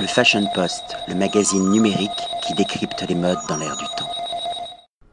[0.00, 2.10] Le Fashion Post, le magazine numérique
[2.46, 4.08] qui décrypte les modes dans l'air du temps.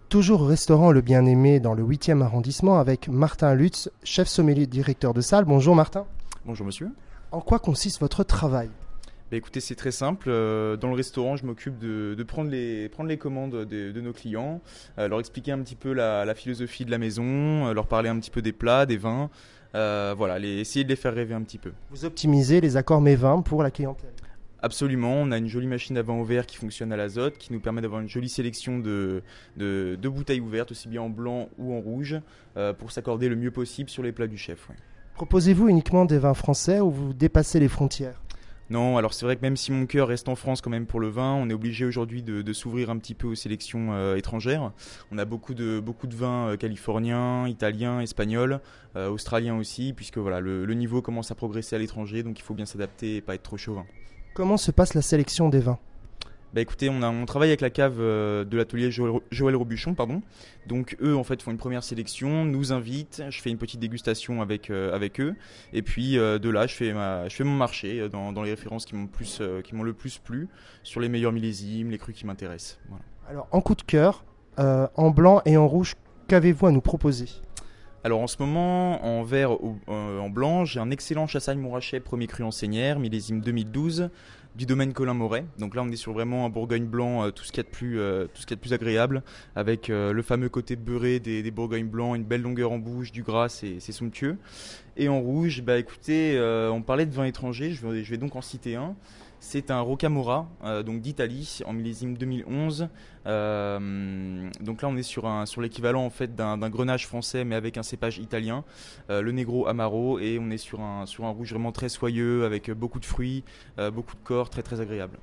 [0.10, 5.14] Toujours au restaurant Le Bien-Aimé dans le 8e arrondissement avec Martin Lutz, chef sommelier directeur
[5.14, 5.46] de salle.
[5.46, 6.06] Bonjour Martin.
[6.46, 6.90] Bonjour monsieur.
[7.32, 8.70] En quoi consiste votre travail?
[9.32, 10.28] Bah, écoutez, c'est très simple.
[10.30, 14.02] Euh, Dans le restaurant, je m'occupe de, de prendre, les, prendre les commandes de, de
[14.02, 14.62] nos clients,
[15.00, 17.24] euh, leur expliquer un petit peu la, la philosophie de la maison,
[17.68, 19.30] euh, leur parler un petit peu des plats, des vins.
[19.74, 21.72] Euh, voilà, les, essayer de les faire rêver un petit peu.
[21.90, 24.12] Vous optimisez les accords mets-vins pour la clientèle?
[24.66, 27.60] Absolument, on a une jolie machine à vin ouvert qui fonctionne à l'azote, qui nous
[27.60, 29.22] permet d'avoir une jolie sélection de,
[29.58, 32.20] de, de bouteilles ouvertes, aussi bien en blanc ou en rouge,
[32.58, 34.68] euh, pour s'accorder le mieux possible sur les plats du chef.
[34.70, 34.76] ouais.
[35.14, 38.20] Proposez-vous uniquement des vins français ou vous dépassez les frontières?
[38.72, 41.00] Non, alors c'est vrai que même si mon cœur reste en France quand même pour
[41.00, 44.16] le vin, on est obligé aujourd'hui de, de s'ouvrir un petit peu aux sélections euh,
[44.16, 44.72] étrangères.
[45.12, 48.62] On a beaucoup de, beaucoup de vins euh, californiens, italiens, espagnols,
[48.96, 52.42] euh, australiens aussi, puisque voilà, le, le niveau commence à progresser à l'étranger, donc il
[52.42, 53.86] faut bien s'adapter et pas être trop chauvin.
[54.36, 55.80] Comment se passe la sélection des vins?
[56.54, 59.94] Bah écoutez, on, a, on travaille avec la cave euh, de l'atelier Joël, Joël Robuchon,
[59.94, 60.22] pardon.
[60.68, 64.42] Donc eux en fait font une première sélection, nous invitent, je fais une petite dégustation
[64.42, 65.36] avec, euh, avec eux,
[65.72, 68.50] et puis euh, de là je fais, ma, je fais mon marché dans, dans les
[68.50, 70.50] références qui m'ont plus, euh, qui m'ont le plus plu,
[70.84, 72.78] sur les meilleurs millésimes, les crus qui m'intéressent.
[72.90, 73.06] Voilà.
[73.30, 74.26] Alors en coup de cœur,
[74.58, 75.96] en blanc et en rouge,
[76.28, 77.28] qu'avez-vous à nous proposer?
[78.06, 82.00] Alors en ce moment, en vert ou euh, en blanc, j'ai un excellent Chassagne Montrachet
[82.00, 84.12] premier cru en Seigneur, millésime 2012,
[84.56, 85.46] du domaine Colin Moret.
[85.60, 87.70] Donc là, on est sur vraiment un Bourgogne blanc, euh, tout ce qu'il y a
[87.70, 89.22] de plus, euh, tout ce qu'il y a de plus agréable,
[89.56, 93.12] avec euh, le fameux côté beurré des, des Bourgognes blancs, une belle longueur en bouche,
[93.12, 94.38] du gras, c'est somptueux.
[94.98, 96.40] Et en rouge, bah écoutez,
[96.72, 98.96] on parlait de vin étranger, je vais, donc en citer un.
[99.42, 100.48] C'est un Rocamora,
[100.86, 102.88] donc d'Italie, en millésime 2011.
[103.28, 105.28] Euh, donc là, on est sur,
[105.62, 108.64] l'équivalent en fait d'un, grenage français, mais avec un cépage italien,
[109.10, 112.72] le Negro Amaro, et on est sur un, sur un rouge vraiment très soyeux, avec
[112.72, 113.44] beaucoup de fruits,
[113.78, 115.18] beaucoup de corps, très très agréable.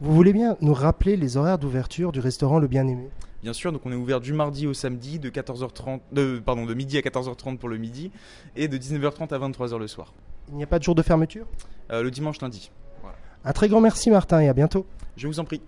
[0.00, 3.08] Vous voulez bien nous rappeler les horaires d'ouverture du restaurant Le Bien-Aimé?
[3.42, 6.74] Bien sûr, donc on est ouvert du mardi au samedi de 14h30, de, pardon, de
[6.74, 8.10] midi à 14h30 pour le midi,
[8.56, 10.12] et de 19h30 à 23h le soir.
[10.50, 11.46] Il n'y a pas de jour de fermeture?
[11.92, 12.70] Euh, le dimanche lundi.
[13.44, 14.86] Un très grand merci Martin et à bientôt.
[15.16, 15.62] Je vous en prie.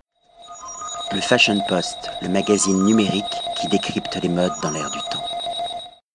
[1.13, 3.23] Le Fashion Post, le magazine numérique
[3.59, 5.30] qui décrypte les modes dans l'air du temps.